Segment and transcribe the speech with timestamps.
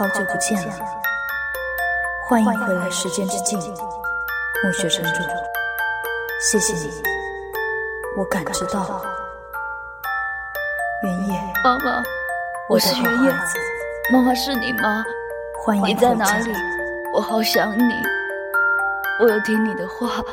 [0.00, 0.74] 好久不见了，
[2.26, 3.60] 欢迎回来《时间之境》，
[4.64, 5.20] 暮雪城主，
[6.40, 7.02] 谢谢你，
[8.16, 8.80] 我感知到。
[8.80, 9.02] 了。
[11.02, 12.02] 原野，妈妈，
[12.70, 13.30] 我是原野，
[14.10, 15.04] 妈妈是你吗？
[15.62, 16.50] 欢迎你在哪里？
[17.12, 17.92] 我好想你，
[19.20, 20.24] 我有听你的话，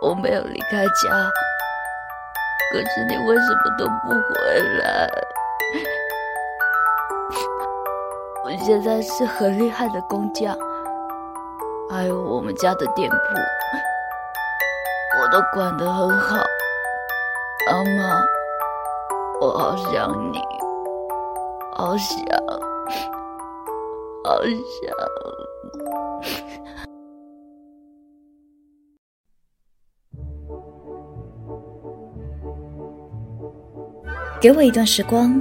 [0.00, 1.30] 我没有离开家，
[2.72, 5.10] 可是你为什么都不回来？
[8.66, 10.58] 现在是很厉害的工匠，
[11.88, 13.16] 还有我们家的店铺，
[15.20, 16.44] 我都管得很好。
[17.70, 18.20] 妈妈，
[19.40, 20.40] 我好想你，
[21.76, 22.16] 好想，
[24.24, 24.50] 好想。
[34.40, 35.40] 给我一段时光，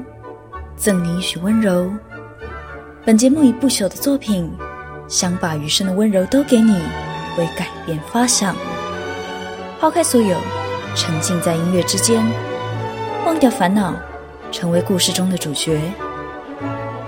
[0.76, 1.90] 赠你一许温柔。
[3.06, 4.52] 本节目以不朽的作品，
[5.08, 6.74] 想把余生的温柔都给你，
[7.38, 8.56] 为改变发想。
[9.80, 10.36] 抛开所有，
[10.96, 12.26] 沉浸在音乐之间，
[13.24, 13.94] 忘掉烦恼，
[14.52, 15.80] 成为故事中的主角。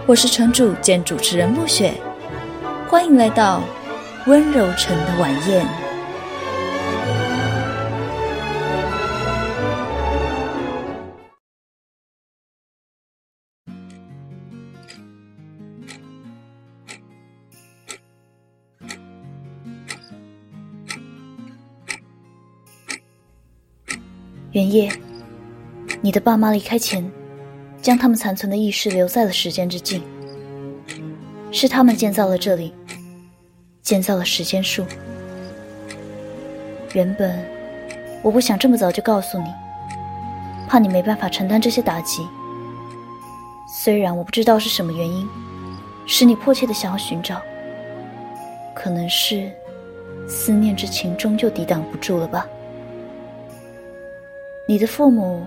[0.06, 1.96] 我是城主兼主持人暮雪，
[2.88, 3.64] 欢迎来到
[4.28, 5.66] 温柔城的晚宴。
[24.58, 24.92] 原夜，
[26.02, 27.08] 你的爸妈离开前，
[27.80, 30.02] 将他们残存的意识留在了时间之境。
[31.52, 32.74] 是他们建造了这里，
[33.84, 34.84] 建造了时间树。
[36.94, 37.40] 原本
[38.24, 39.46] 我不想这么早就告诉你，
[40.68, 42.28] 怕你没办法承担这些打击。
[43.72, 45.30] 虽然我不知道是什么原因，
[46.08, 47.40] 使你迫切的想要寻找，
[48.74, 49.52] 可能是
[50.28, 52.48] 思念之情终究抵挡不住了吧。
[54.70, 55.46] 你的父母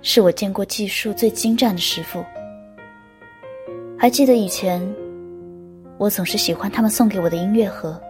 [0.00, 2.24] 是我见过技术最精湛的师傅。
[3.98, 4.80] 还记得以前，
[5.98, 8.00] 我总是喜欢他们送给我的音乐盒，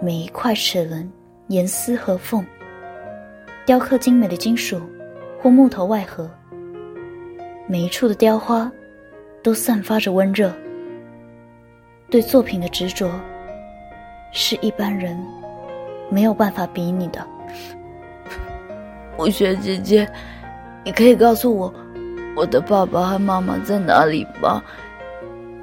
[0.00, 1.10] 每一块齿轮、
[1.48, 2.46] 严丝合缝，
[3.66, 4.80] 雕刻精美的金属
[5.40, 6.30] 或木头外盒，
[7.66, 8.70] 每一处的雕花
[9.42, 10.54] 都散发着温热。
[12.08, 13.10] 对作品的执着，
[14.30, 15.18] 是一般人
[16.08, 17.26] 没有办法比拟的。
[19.22, 20.08] 暮雪姐姐，
[20.84, 21.72] 你可以告诉我，
[22.34, 24.60] 我的爸爸和妈妈在哪里吗？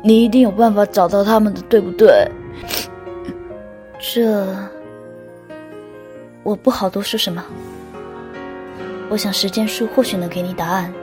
[0.01, 2.25] 你一定有办法找到他们的，对不对？
[3.99, 4.47] 这
[6.41, 7.43] 我不好多说什么。
[9.09, 10.93] 我想时间树或许能给你答案。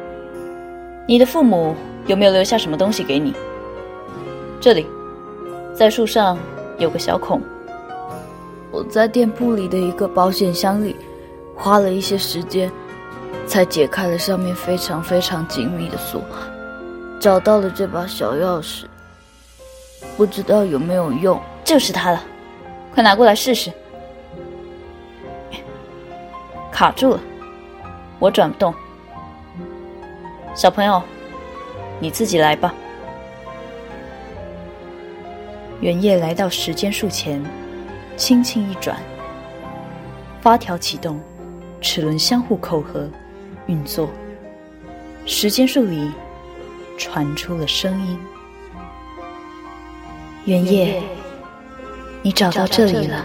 [1.07, 1.75] 你的父母
[2.07, 3.35] 有没有留下什么东西给你？
[4.63, 4.87] 这里，
[5.75, 6.39] 在树上
[6.79, 7.39] 有个小孔。
[8.71, 10.97] 我在店铺里的一个保险箱里。
[11.57, 12.71] 花了一些时间，
[13.47, 16.23] 才解开了上面非常非常紧密的锁，
[17.19, 18.85] 找到了这把小钥匙。
[20.17, 21.41] 不知道有没有用？
[21.65, 22.23] 就是它了，
[22.95, 23.73] 快拿过来试试。
[26.71, 27.21] 卡住了，
[28.19, 28.73] 我转不动。
[30.55, 31.03] 小朋友，
[31.99, 32.73] 你自己来吧。
[35.81, 37.43] 原夜来到时间树前，
[38.17, 38.97] 轻轻一转，
[40.41, 41.19] 发条启动。
[41.87, 43.09] 齿轮相互扣合，
[43.67, 44.11] 运作。
[45.25, 46.11] 时间树里
[46.99, 48.19] 传出了声音
[50.47, 51.01] ：“原夜，
[52.23, 53.25] 你找到这里了，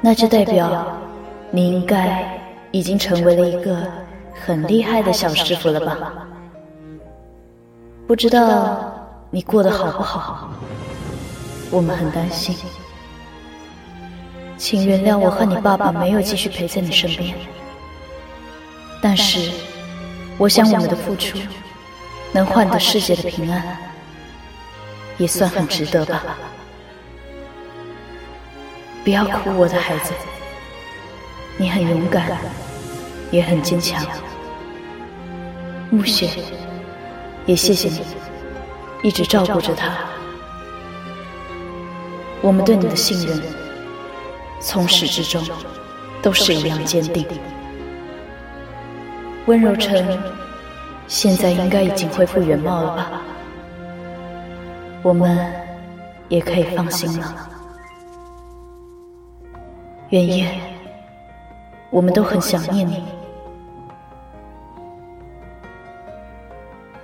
[0.00, 0.84] 那就代表
[1.52, 2.36] 你应该
[2.72, 3.86] 已经成为了一个
[4.44, 6.26] 很厉害的小师傅了吧？
[8.04, 8.92] 不知道
[9.30, 10.50] 你过得好不好？
[11.70, 12.52] 我们很担心。”
[14.60, 17.34] 请原谅我和你爸爸没有继续陪在你身边，
[19.00, 19.50] 但是，
[20.36, 21.38] 我想我们的付出
[22.30, 23.78] 能换得世界的平安，
[25.16, 26.36] 也算很值得吧。
[29.02, 30.12] 不要哭，我的孩子，
[31.56, 32.36] 你很勇敢，
[33.30, 34.04] 也很坚强。
[35.90, 36.28] 暮雪，
[37.46, 38.02] 也谢谢你
[39.02, 39.96] 一直照顾着他。
[42.42, 43.59] 我们对你的信任。
[44.60, 45.42] 从始至终
[46.22, 47.26] 都是一样坚定。
[49.46, 50.22] 温柔城
[51.08, 53.22] 现在应该已经恢复原貌了吧？
[55.02, 55.50] 我们
[56.28, 57.48] 也可以放心了。
[60.10, 60.60] 原夜，
[61.88, 63.02] 我们都很想念你。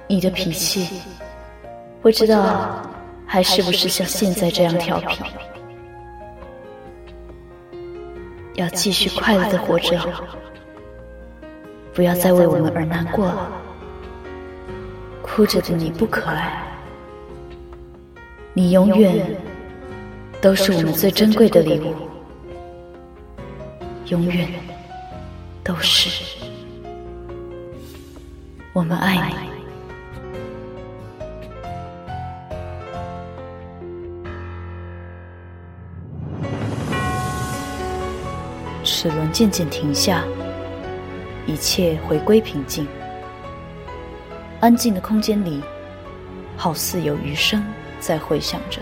[0.09, 1.01] 你的脾气
[2.03, 2.83] 不知道
[3.27, 5.25] 还是不是像现在这样调皮？
[8.57, 10.01] 要继续快乐的活着，
[11.93, 13.53] 不要再为我们而难过了。
[15.23, 16.63] 哭着的你不可爱，
[18.55, 19.37] 你永远
[20.41, 21.95] 都是我们最珍贵的礼物，
[24.07, 24.49] 永远
[25.63, 26.25] 都是。
[28.73, 29.56] 我们爱你。
[39.09, 40.25] 齿轮渐渐停下，
[41.47, 42.85] 一切回归平静。
[44.59, 45.63] 安静的空间里，
[46.57, 47.63] 好似有余声
[48.01, 48.81] 在回响着，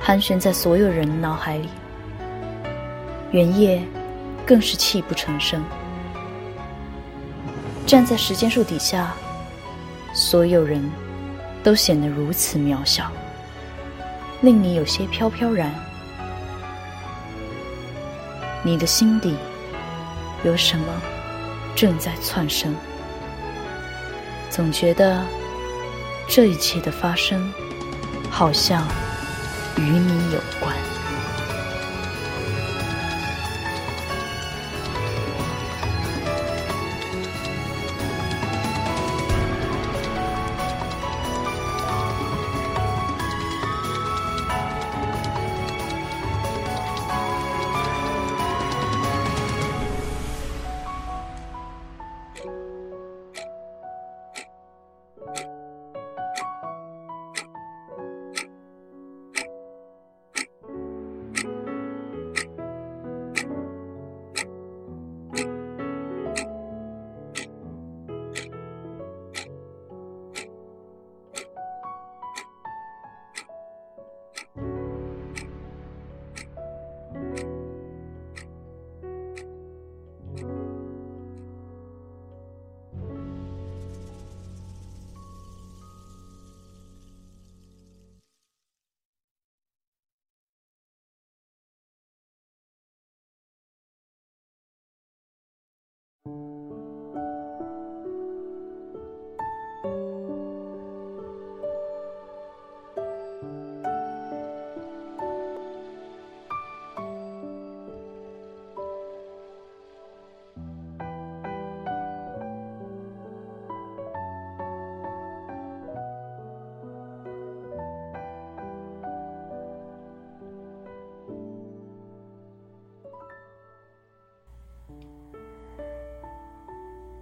[0.00, 1.68] 盘旋在所有人脑海里。
[3.30, 3.80] 原野
[4.44, 5.62] 更是泣不成声。
[7.86, 9.14] 站在时间树底下，
[10.12, 10.82] 所有人
[11.62, 13.08] 都显得如此渺小，
[14.40, 15.72] 令你有些飘飘然。
[18.62, 19.36] 你的心底
[20.44, 20.86] 有什么
[21.74, 22.74] 正在窜升？
[24.50, 25.22] 总觉得
[26.28, 27.52] 这一切的发生，
[28.30, 28.86] 好像
[29.76, 30.74] 与你有关。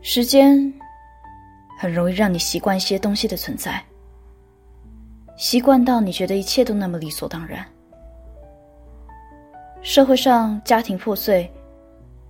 [0.06, 0.70] 时间
[1.78, 3.82] 很容易让你习惯一些东西的存在，
[5.38, 7.64] 习惯到你觉得一切都那么理所当然。
[9.80, 11.50] 社会上家庭破碎，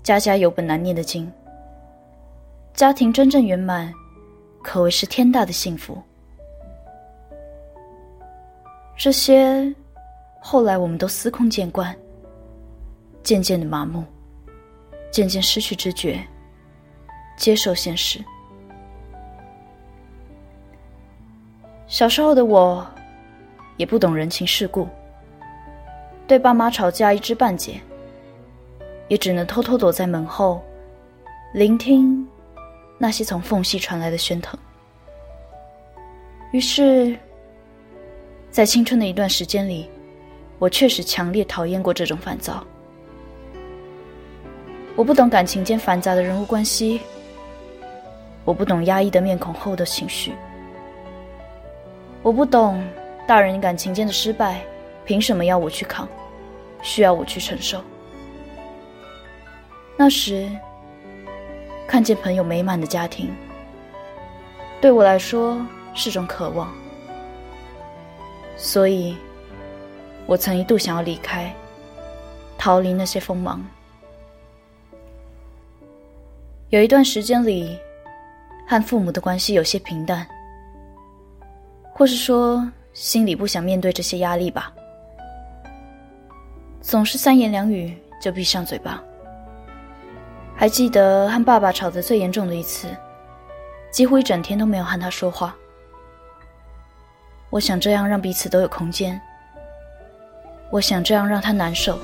[0.05, 1.27] 家家有本难念的经；
[2.75, 3.93] 家庭真正圆满，
[4.63, 6.01] 可谓是天大的幸福。
[8.97, 9.75] 这些
[10.41, 11.95] 后来我们都司空见惯，
[13.25, 14.05] 渐渐的麻木，
[15.11, 16.25] 渐渐失去知觉。
[17.37, 18.19] 接受现实。
[21.87, 22.85] 小时候的我，
[23.77, 24.89] 也不懂人情世故，
[26.27, 27.81] 对爸妈吵架一知半解，
[29.09, 30.63] 也只能偷偷躲在门后，
[31.53, 32.27] 聆听
[32.99, 34.59] 那些从缝隙传来的喧腾。
[36.53, 37.17] 于是，
[38.51, 39.89] 在青春的一段时间里，
[40.59, 42.65] 我确实强烈讨厌过这种烦躁。
[44.97, 47.01] 我不懂感情间繁杂的人物关系。
[48.45, 50.35] 我不懂压抑的面孔后的情绪，
[52.23, 52.87] 我不懂
[53.27, 54.61] 大人感情间的失败，
[55.07, 56.07] 凭什么要我去扛，
[56.83, 57.81] 需要我去承受？
[59.97, 60.51] 那时，
[61.87, 63.35] 看见朋友美满的家庭，
[64.79, 65.59] 对我来说
[65.95, 66.71] 是种渴望，
[68.59, 69.17] 所以，
[70.27, 71.51] 我曾一度想要离开，
[72.59, 73.65] 逃离那些锋芒。
[76.69, 77.79] 有一段时间里。
[78.67, 80.27] 和父母的关系有些平淡，
[81.93, 84.73] 或是说心里不想面对这些压力吧，
[86.81, 89.03] 总是三言两语就闭上嘴巴。
[90.57, 92.89] 还记得和爸爸吵得最严重的一次，
[93.91, 95.55] 几乎一整天都没有和他说话。
[97.51, 99.21] 我想这样让彼此都有空间，
[100.71, 101.99] 我想这样让他难受，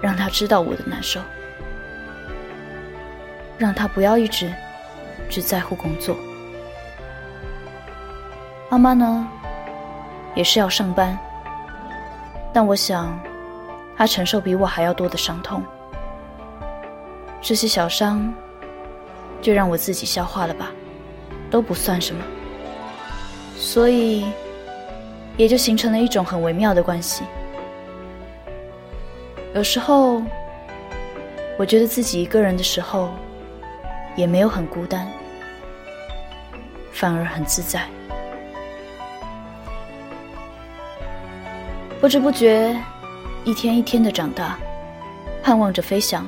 [0.00, 1.20] 让他知道我的难受，
[3.58, 4.52] 让他不要一直。
[5.28, 6.16] 只在乎工作。
[8.70, 9.28] 妈妈呢，
[10.34, 11.18] 也是要上班，
[12.52, 13.18] 但我想，
[13.96, 15.62] 她承受比我还要多的伤痛。
[17.40, 18.32] 这些小伤，
[19.40, 20.70] 就让我自己消化了吧，
[21.50, 22.22] 都不算什么。
[23.56, 24.26] 所以，
[25.36, 27.24] 也就形成了一种很微妙的关系。
[29.54, 30.22] 有时候，
[31.58, 33.10] 我觉得自己一个人的时候，
[34.14, 35.10] 也没有很孤单，
[36.92, 37.82] 反而很自在。
[42.00, 42.76] 不知不觉，
[43.44, 44.56] 一天一天的长大，
[45.42, 46.26] 盼望着飞翔，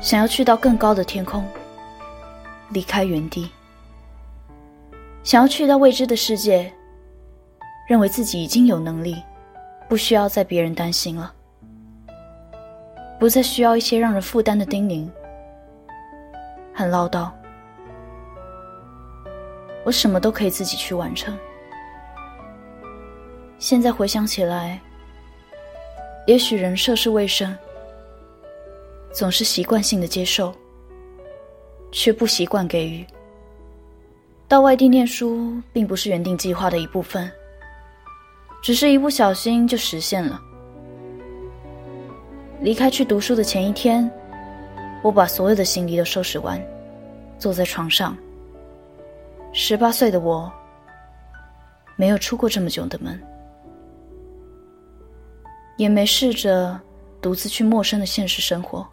[0.00, 1.44] 想要去到更高的天空，
[2.68, 3.50] 离开原地，
[5.24, 6.72] 想要去到未知的世界，
[7.88, 9.20] 认为自己已经有能力，
[9.88, 11.32] 不需要再别人担心了，
[13.18, 15.08] 不再需要一些让人负担的叮咛，
[16.72, 17.28] 很唠叨，
[19.86, 21.38] 我什么都可以自己去完成。
[23.56, 24.80] 现在回想起来，
[26.26, 27.56] 也许人涉世未深，
[29.12, 30.52] 总是习惯性的接受，
[31.92, 33.06] 却不习惯给予。
[34.48, 37.30] 到外地念书并不是原定计划的一部分，
[38.60, 40.42] 只是一不小心就实现了。
[42.60, 44.10] 离开去读书的前一天，
[45.04, 46.60] 我把所有的行李都收拾完，
[47.38, 48.16] 坐在床上。
[49.58, 50.52] 十八岁的我，
[51.96, 53.18] 没有出过这么久的门。
[55.78, 56.78] 也没试着
[57.22, 58.86] 独自去陌生的现实生活。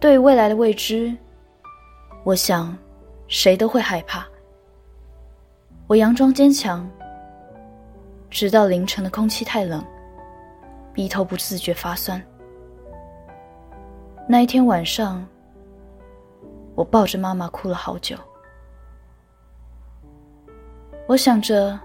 [0.00, 1.14] 对于未来的未知，
[2.24, 2.74] 我想
[3.28, 4.26] 谁都会害怕。
[5.86, 6.90] 我佯装坚强，
[8.30, 9.84] 直到凌晨的空气太冷，
[10.90, 12.20] 鼻头不自觉发酸。
[14.26, 15.22] 那一天晚上，
[16.74, 18.16] 我抱着妈妈哭了好久。
[21.06, 21.78] 我想着，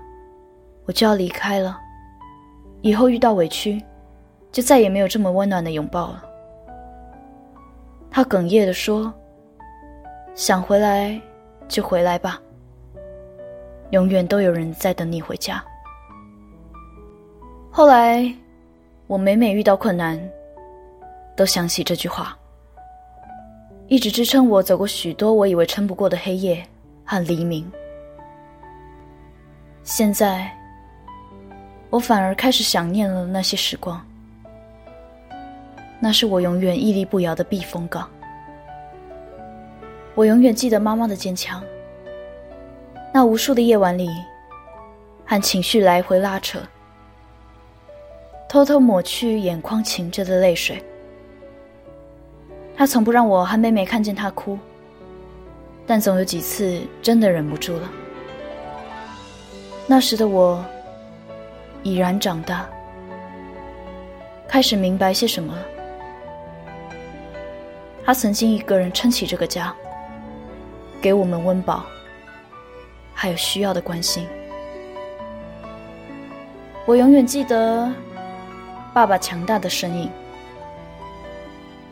[0.85, 1.77] 我就要离开了。
[2.81, 3.83] 以后遇到委屈，
[4.49, 6.23] 就再也没有这么温暖的拥抱了。
[8.09, 9.13] 他哽咽地说
[10.35, 11.19] ：“想回来
[11.67, 12.41] 就回来吧，
[13.91, 15.61] 永远都有人在等你回家。”
[17.69, 18.33] 后来，
[19.07, 20.17] 我每每遇到困难，
[21.35, 22.37] 都想起这句话，
[23.87, 26.65] 一直支撑我走过许多我以为撑不过的黑夜
[27.03, 27.69] 和黎明。
[29.83, 30.49] 现在。
[31.91, 33.99] 我反而开始想念了那些时光，
[35.99, 38.07] 那是我永远屹立不摇的避风港。
[40.13, 41.63] 我永远记得妈妈的坚强，
[43.11, 44.07] 那无数的夜晚里，
[45.25, 46.59] 和情绪来回拉扯，
[48.47, 50.79] 偷偷抹去眼眶噙着的泪水。
[52.77, 54.59] 她从不让我和妹妹看见她哭，
[55.87, 57.89] 但总有几次真的忍不住了。
[59.89, 60.63] 那时的我。
[61.81, 62.69] 已然长大，
[64.49, 65.57] 开始明白些什么。
[68.03, 69.73] 他曾经一个人撑起这个家，
[71.01, 71.85] 给我们温饱，
[73.13, 74.27] 还有需要的关心。
[76.85, 77.89] 我永远记得
[78.93, 80.11] 爸爸强大的身影，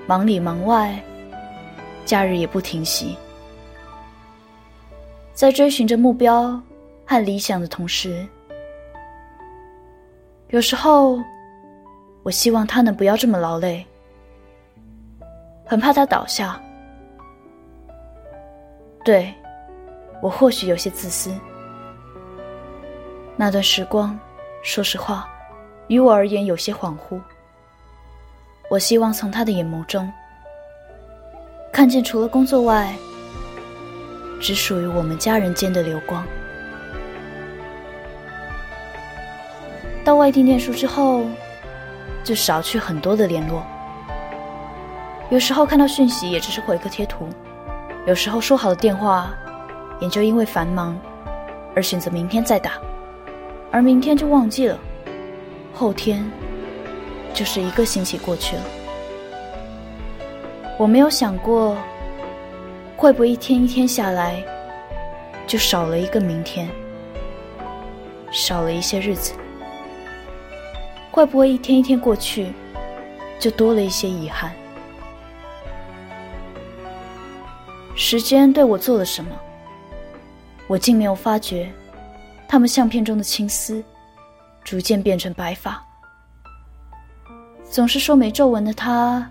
[0.06, 1.02] 忙里忙外，
[2.06, 3.16] 假日也不停息，
[5.34, 6.62] 在追寻着目标
[7.08, 8.28] 和理想的同时。
[10.50, 11.20] 有时候，
[12.24, 13.86] 我希望他能不要这么劳累，
[15.66, 16.62] 很怕他倒下。
[19.04, 19.34] 对，
[20.22, 21.34] 我或许有些自私。
[23.38, 24.20] 那段时光，
[24.62, 25.30] 说实话，
[25.88, 27.20] 于我而言有些恍惚。
[28.70, 30.12] 我希望从他的眼眸中，
[31.72, 32.94] 看见除了工作外，
[34.42, 36.26] 只属于我们家人间的流光。
[40.08, 41.26] 到外地念书之后，
[42.24, 43.62] 就少去很多的联络。
[45.30, 47.26] 有时候看到讯息，也只是回个贴图；
[48.06, 49.28] 有时候说好的电话，
[50.00, 50.98] 也就因为繁忙
[51.76, 52.76] 而选择明天再打，
[53.70, 54.80] 而明天就忘记了，
[55.74, 56.24] 后天
[57.34, 58.62] 就是一个星期过去了。
[60.78, 61.76] 我没有想过，
[62.96, 64.42] 会不会一天一天下来，
[65.46, 66.70] 就少了一个明天，
[68.32, 69.34] 少了一些日子。
[71.18, 72.54] 会不会一天一天过去，
[73.40, 74.52] 就多了一些遗憾？
[77.96, 79.32] 时间对我做了什么？
[80.68, 81.74] 我竟没有发觉，
[82.48, 83.84] 他们相片中的青丝，
[84.64, 85.84] 逐渐变成白发。
[87.64, 89.28] 总是说没皱纹的他，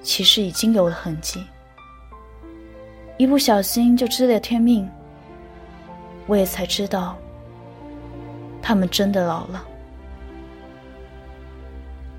[0.00, 1.44] 其实已经有了痕迹。
[3.18, 4.88] 一不小心就知了天命，
[6.26, 7.18] 我也才知道，
[8.62, 9.62] 他们真的老了。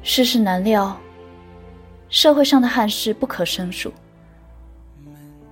[0.10, 0.98] 世事难料，
[2.08, 3.92] 社会上的憾事不可胜数。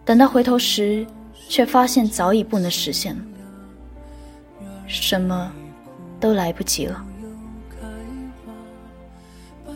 [0.05, 1.05] 等到回头时，
[1.49, 3.21] 却发现早已不能实现了，
[4.87, 5.51] 什么
[6.21, 7.05] 都来不及了。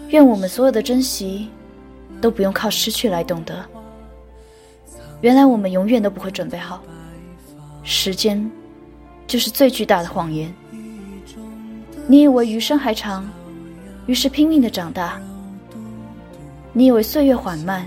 [0.08, 1.50] 愿我们所有的珍惜，
[2.22, 3.66] 都不用靠失去来懂得。
[5.20, 6.82] 原来我们永远都不会准备好，
[7.84, 8.50] 时间
[9.28, 10.50] 就是最巨大的谎言。
[12.08, 13.30] 你以为余生还长，
[14.10, 15.22] 于是拼命的长大；
[16.74, 17.86] 你以为岁月缓慢，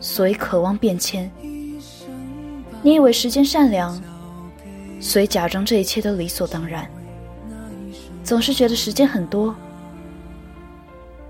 [0.00, 1.30] 所以渴望变迁；
[2.82, 3.96] 你以为时间善良，
[5.00, 6.90] 所以假装这一切都理所当然。
[8.24, 9.54] 总是觉得时间很多，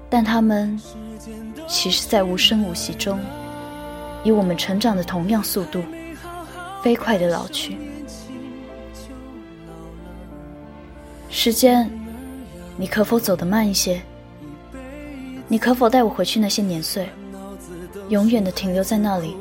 [0.08, 0.80] 但他们
[1.66, 3.20] 其实在无声无息中。
[4.24, 5.82] 以我们成长的同样速度，
[6.82, 7.76] 飞快的老去。
[11.28, 11.90] 时间，
[12.80, 14.00] 你可否走得慢一些？
[15.48, 17.10] 你可否带我回去那些年岁，
[18.08, 19.36] 永远的停留在那里？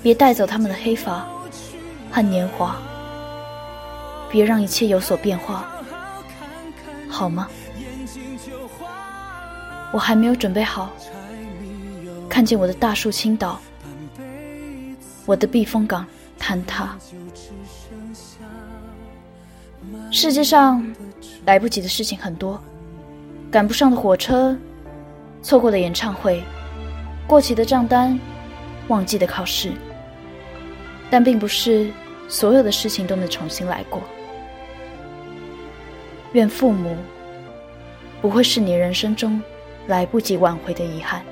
[0.00, 1.26] 别带走他们的黑发
[2.08, 2.76] 和年华，
[4.30, 5.68] 别让一切有所变化，
[7.08, 7.48] 好吗？
[9.92, 10.90] 我还没有准备好。
[12.28, 13.58] 看见我的大树倾倒，
[15.26, 16.06] 我的避风港
[16.38, 16.96] 坍塌。
[20.12, 20.86] 世界上
[21.48, 22.62] 来不及的事情很多，
[23.50, 24.54] 赶不上的火车，
[25.40, 26.42] 错过的演唱会，
[27.26, 28.20] 过期的账单，
[28.88, 29.72] 忘记的考试。
[31.08, 31.90] 但并不是
[32.28, 34.02] 所有的事情都能重新来过。
[36.32, 36.94] 愿父母
[38.20, 39.40] 不会是你人生中
[39.86, 41.22] 来不及挽回的遗憾。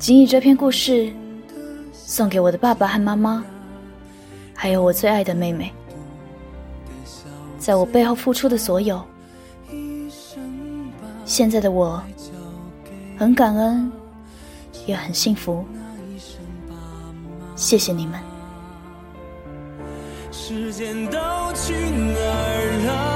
[0.00, 1.12] 仅以这篇故事，
[2.08, 3.44] 送给我的爸爸和妈妈，
[4.54, 5.72] 还有我最爱的妹妹，
[7.58, 9.04] 在我背后付出的所有。
[11.24, 12.00] 现在的我，
[13.18, 13.90] 很感恩，
[14.86, 15.64] 也很幸福。
[17.56, 18.20] 谢谢你们。
[20.30, 21.18] 时间都
[21.54, 23.15] 去哪儿了？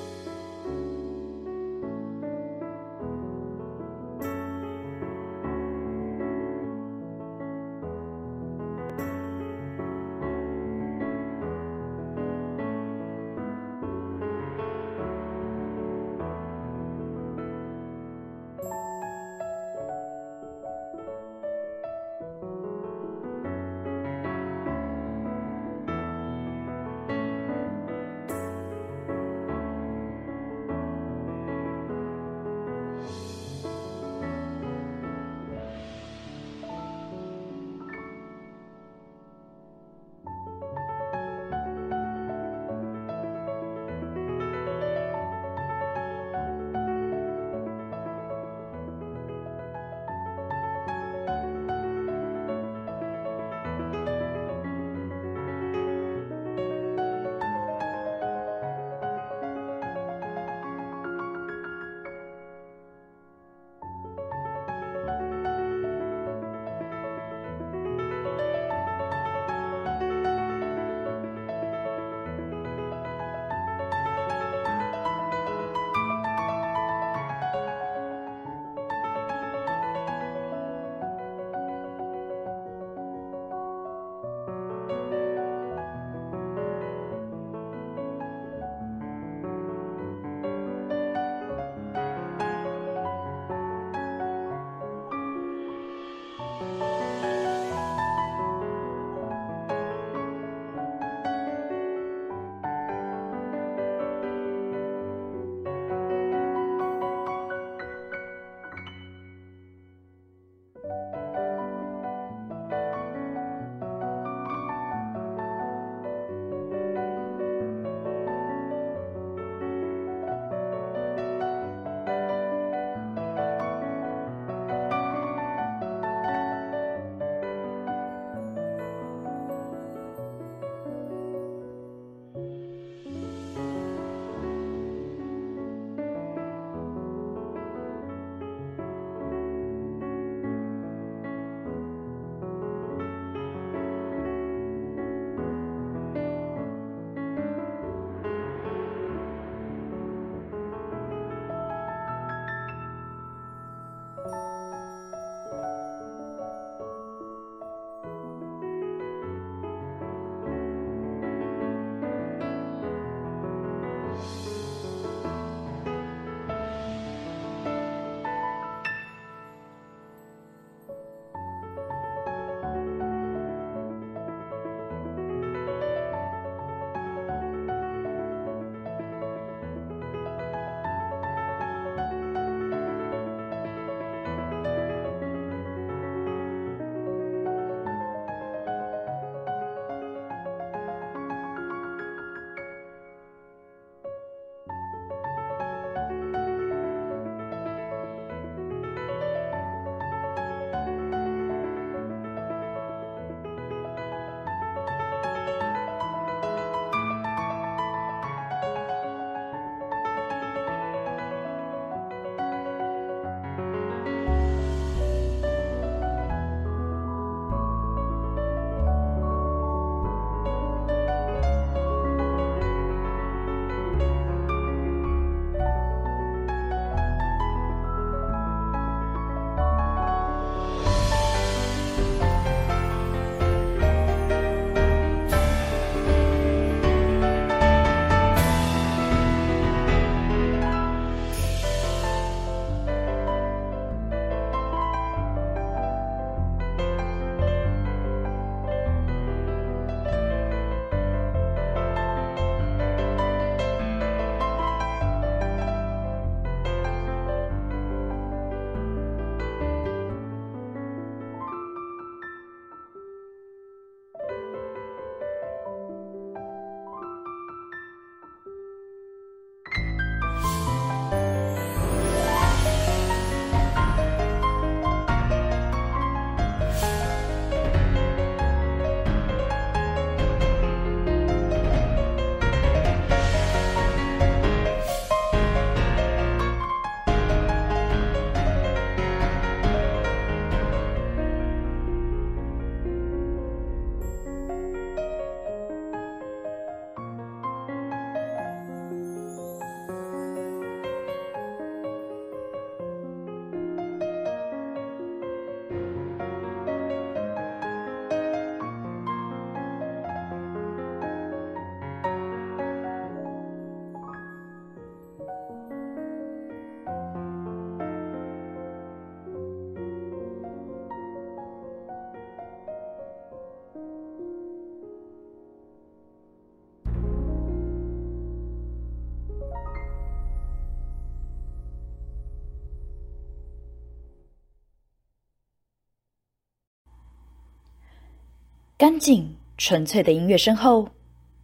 [338.81, 340.89] 干净纯粹的音乐声后，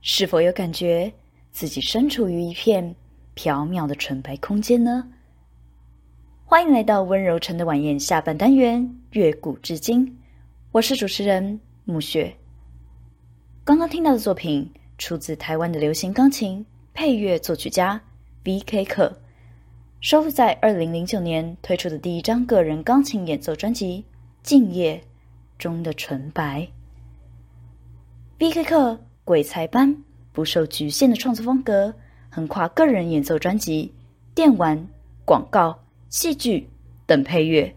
[0.01, 1.13] 是否有感觉
[1.51, 2.83] 自己身处于一片
[3.35, 5.07] 缥缈的纯白空间呢？
[6.45, 10.17] 欢迎来到温柔城的晚宴下半单元，乐古至今，
[10.71, 12.35] 我是主持人暮雪。
[13.63, 18.01] 刚刚听到的作品出自台湾的流行钢琴配乐作曲家
[18.45, 18.83] V.K.
[18.85, 19.15] 克，
[20.01, 24.03] 收录在二零零九年推出的第一张个人钢琴演奏专辑
[24.41, 24.97] 《静夜》
[25.59, 26.67] 中的纯白。
[28.39, 28.65] B.K.
[28.65, 31.91] 课鬼才班不受局限的创作风格，
[32.29, 33.91] 横跨个人演奏专辑、
[34.35, 34.87] 电玩、
[35.25, 36.69] 广告、戏剧
[37.07, 37.75] 等配乐。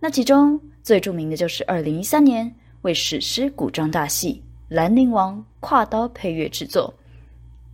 [0.00, 4.42] 那其中最著名的就是二零一三年为史诗古装大戏
[4.74, 6.92] 《兰陵王》跨刀配乐制作，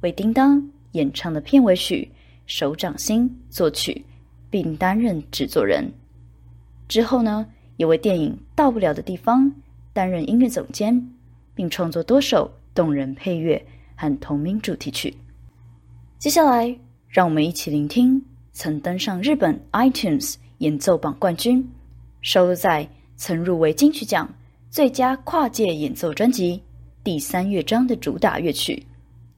[0.02, 2.10] 为叮当演唱的片尾曲
[2.44, 4.04] 手掌心作曲，
[4.50, 5.90] 并担任制作人。
[6.86, 7.46] 之后呢，
[7.78, 9.46] 也为电影《到不了的地方》
[9.94, 11.13] 担任音乐总监。
[11.54, 13.64] 并创作多首动人配乐
[13.94, 15.14] 和同名主题曲。
[16.18, 16.76] 接下来，
[17.08, 18.20] 让我们一起聆听
[18.52, 21.66] 曾登上日本 iTunes 演奏榜冠军、
[22.22, 24.28] 收录在曾入围金曲奖
[24.70, 26.60] 最佳跨界演奏专辑
[27.02, 28.82] 第三乐章的主打乐曲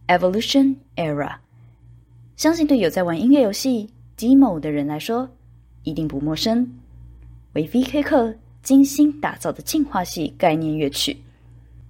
[0.19, 1.29] 《Evolution Era》。
[2.37, 5.29] 相信对有在玩音乐游戏 Demo 的人来说，
[5.83, 6.71] 一定不陌生，
[7.55, 8.03] 为 V.K.
[8.03, 11.17] 课精心打造的进化系概念乐曲。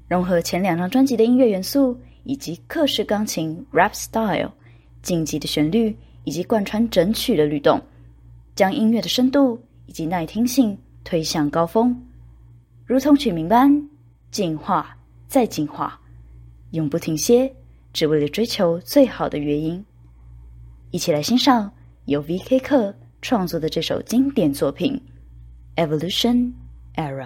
[0.09, 4.53] 融合前两张专辑的音乐元素，以及克式钢琴 rap style、
[5.03, 7.81] 竞技的旋律，以及贯穿整曲的律动，
[8.55, 11.97] 将音乐的深度以及耐听性推向高峰，
[12.85, 13.69] 如同曲名般
[14.31, 16.01] 进化再进化，
[16.71, 17.53] 永不停歇，
[17.93, 19.85] 只为了追求最好的乐音。
[20.93, 21.71] 一起来欣赏
[22.05, 22.61] 由 V.K.
[22.61, 25.01] 克创作的这首经典作品
[25.85, 26.53] 《Evolution
[26.95, 27.25] Era》。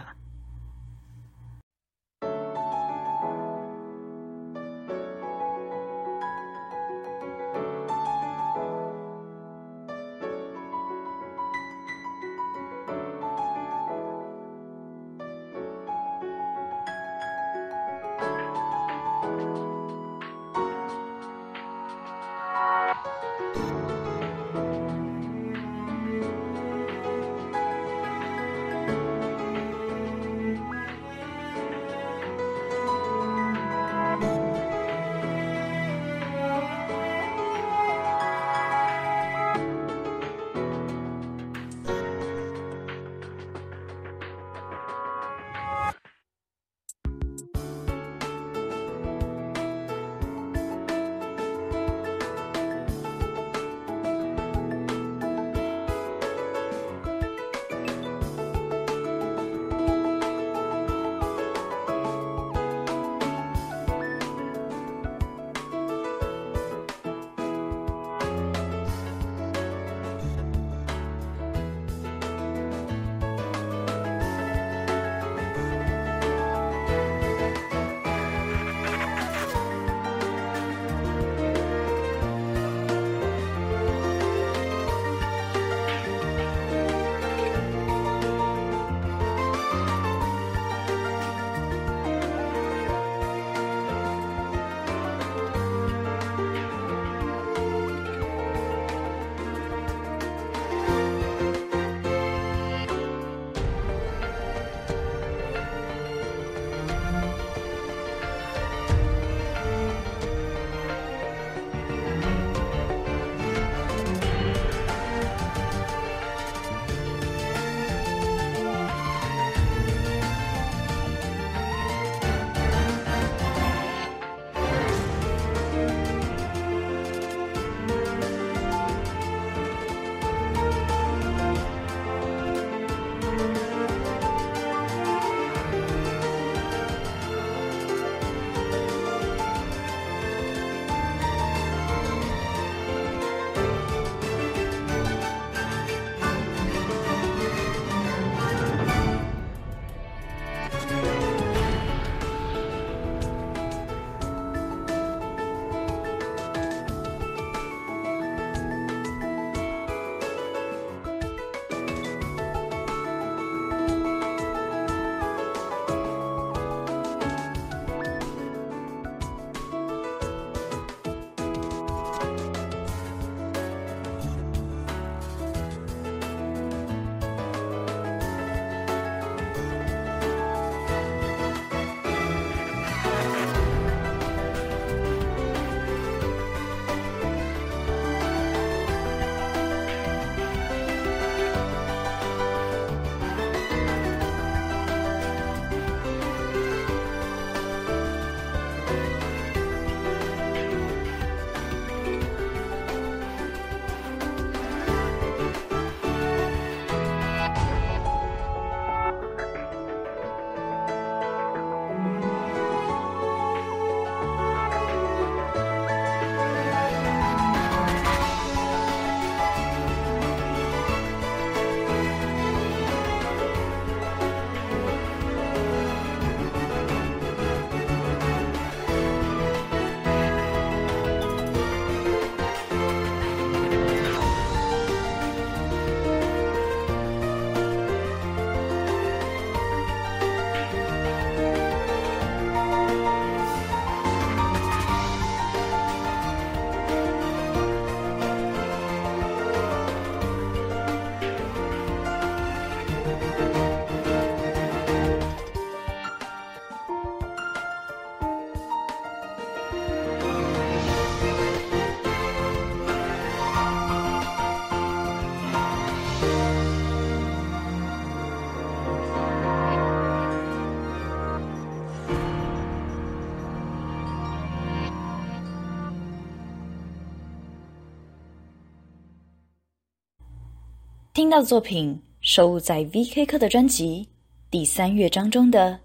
[281.21, 283.27] 听到的作品收录在 V.K.
[283.27, 284.09] 课的专辑
[284.51, 285.79] 第三乐章中的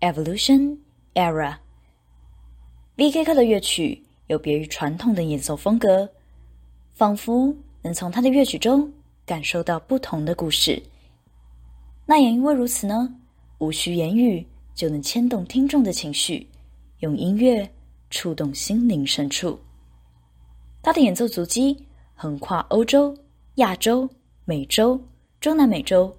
[0.10, 0.78] 《Evolution
[1.12, 1.52] Era》。
[2.96, 3.22] V.K.
[3.22, 6.08] 课的乐曲有别于传统的演奏风格，
[6.94, 8.90] 仿佛能从他的乐曲中
[9.26, 10.82] 感受到不同的故事。
[12.06, 13.14] 那也因为如此呢，
[13.58, 16.48] 无需言语就能牵动听众的情绪，
[17.00, 17.70] 用音乐
[18.08, 19.60] 触动心灵深处。
[20.82, 21.76] 他的演奏足迹
[22.14, 23.14] 横跨欧洲、
[23.56, 24.08] 亚洲。
[24.48, 24.98] 美洲、
[25.42, 26.10] 中南美洲，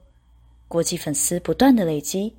[0.68, 2.32] 国际粉丝不断的累积。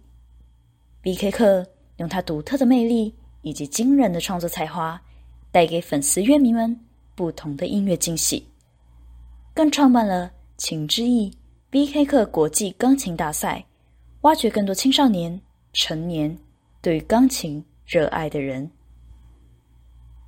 [1.03, 1.33] V.K.
[1.33, 5.03] 课用他独特的魅力以及惊人的创作才华，
[5.51, 6.79] 带给粉丝乐迷们
[7.17, 8.47] 不同的音乐惊喜，
[9.53, 11.29] 更创办了“情之翼
[11.73, 12.05] V.K.
[12.05, 13.67] 课国际钢琴大赛”，
[14.23, 15.41] 挖掘更多青少年、
[15.73, 16.39] 成年
[16.81, 18.71] 对钢琴热爱的人。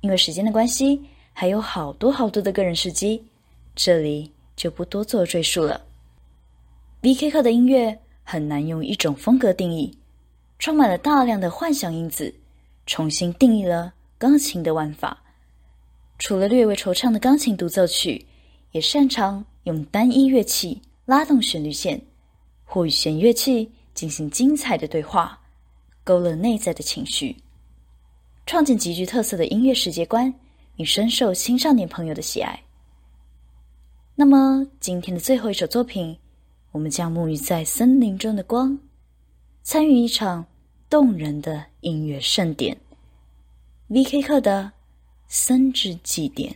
[0.01, 3.23] 因为时间的关系，还有好多好多的个人事迹，
[3.73, 4.32] 这里。
[4.55, 5.85] 就不多做赘述了。
[7.01, 7.31] V.K.
[7.31, 9.97] 课的音乐很难用一种风格定义，
[10.59, 12.33] 充满了大量的幻想因子，
[12.85, 15.21] 重新定义了钢琴的玩法。
[16.19, 18.25] 除了略微惆怅的钢琴独奏曲，
[18.71, 21.99] 也擅长用单一乐器拉动旋律线，
[22.63, 25.37] 或与弦乐器进行精彩的对话，
[26.03, 27.35] 勾勒内在的情绪，
[28.45, 30.33] 创建极具特色的音乐世界观，
[30.77, 32.57] 并深受青少年朋友的喜爱。
[34.15, 36.15] 那么，今天的最后一首作品，
[36.71, 38.77] 我们将沐浴在森林中的光，
[39.63, 40.45] 参与一场
[40.87, 42.77] 动人的音乐盛典。
[43.87, 44.21] V.K.
[44.21, 44.71] 课的
[45.27, 46.55] 森之祭典。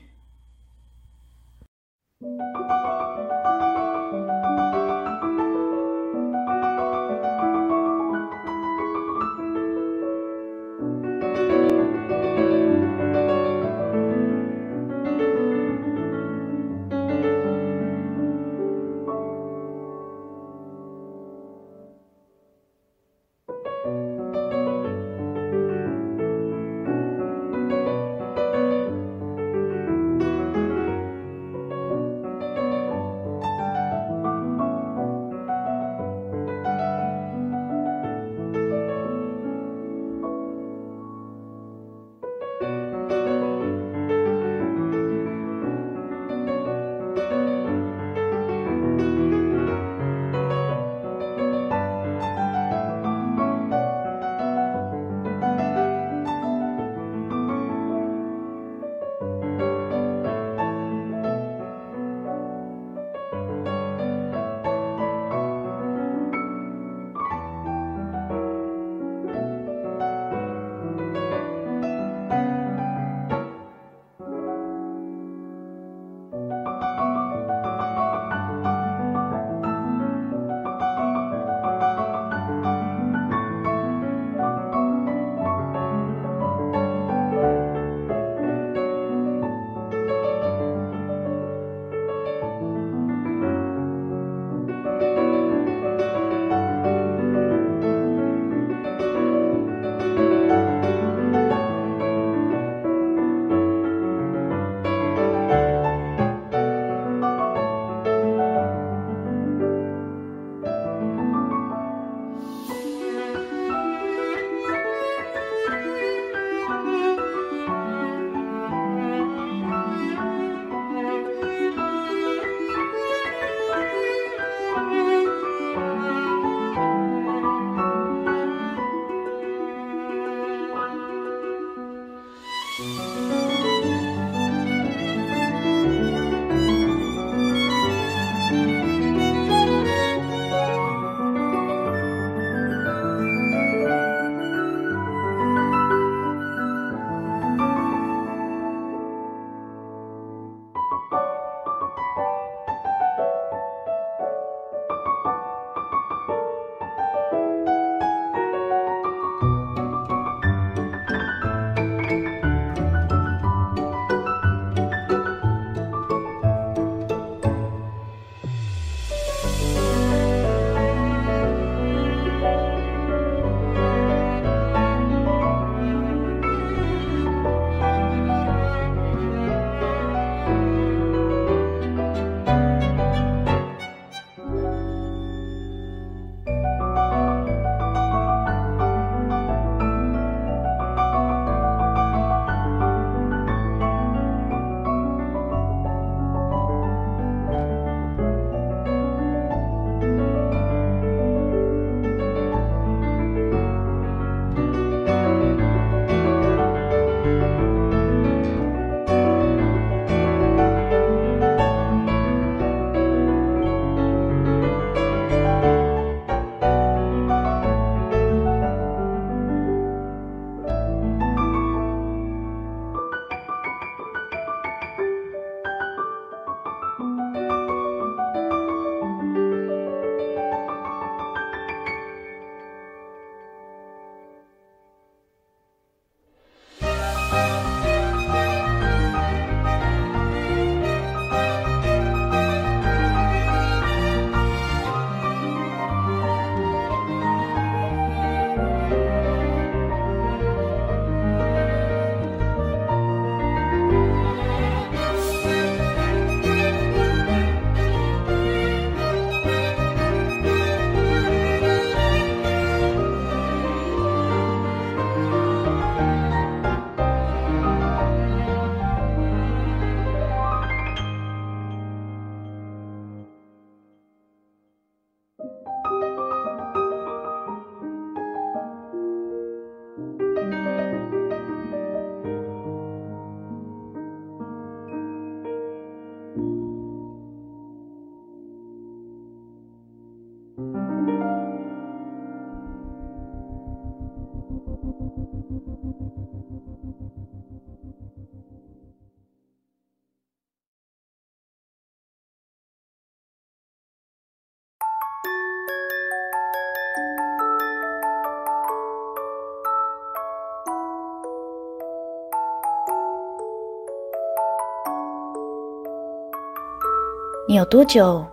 [317.58, 318.24] 有多久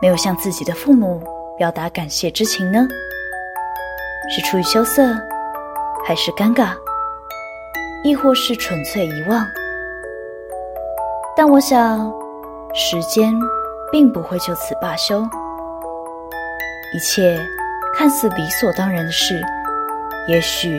[0.00, 1.20] 没有向自己的父母
[1.56, 2.86] 表达感谢之情呢？
[4.30, 5.02] 是出于羞涩，
[6.06, 6.70] 还是尴尬，
[8.04, 9.44] 亦或是纯粹遗忘？
[11.36, 12.08] 但我想，
[12.72, 13.34] 时间
[13.90, 15.26] 并不会就此罢休。
[16.94, 17.36] 一切
[17.96, 19.42] 看似理所当然的事，
[20.28, 20.78] 也许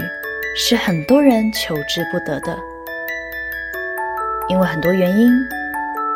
[0.56, 2.58] 是很多人求之不得的，
[4.48, 5.30] 因为很多原因。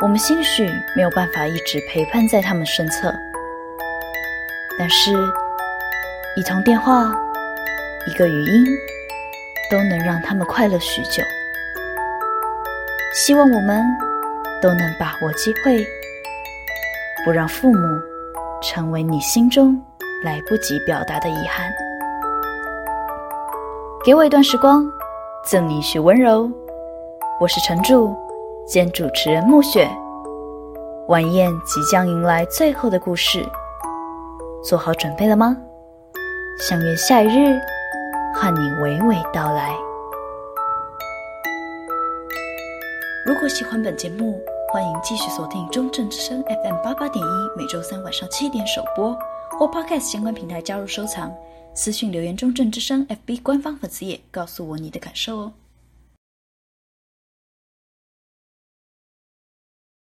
[0.01, 0.65] 我们兴许
[0.95, 3.13] 没有办法一直陪伴在他们身侧，
[4.77, 5.13] 但是，
[6.35, 7.09] 一通电话，
[8.05, 8.65] 一个语音，
[9.71, 11.23] 都能让他们快乐许久。
[13.13, 13.81] 希望我们
[14.61, 15.85] 都能把握机会，
[17.23, 17.79] 不让父母
[18.61, 19.79] 成为你心中
[20.23, 21.71] 来不及表达的遗憾。
[24.03, 24.85] 给我一段时光，
[25.45, 26.51] 赠你一许温柔。
[27.39, 28.22] 我是陈柱。
[28.66, 29.89] 兼主持人暮雪，
[31.09, 33.45] 晚宴即将迎来最后的故事，
[34.64, 35.57] 做好准备了吗？
[36.57, 37.59] 相约下一日，
[38.34, 39.76] 和你娓娓道来。
[43.26, 44.41] 如果喜欢本节目，
[44.72, 49.14] 欢迎继续锁定中正之声 FM 八八点一，每周三晚上七点首播，
[49.59, 51.36] 或 Podcast 相关平台加入收藏，
[51.74, 55.51] 私信留言中正之声 FB 官方粉丝页，告诉我你的感受哦。